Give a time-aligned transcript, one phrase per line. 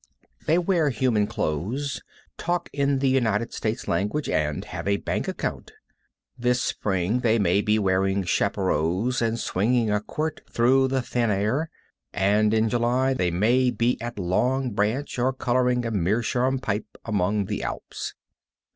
[0.47, 2.01] They wear human clothes,
[2.35, 5.73] talk in the United States language, and have a bank account.
[6.35, 11.69] This spring they may be wearing chaparajos and swinging a quirt through the thin air,
[12.13, 17.45] and in July they may be at Long Branch, or coloring a meerschaum pipe among
[17.45, 18.15] the Alps.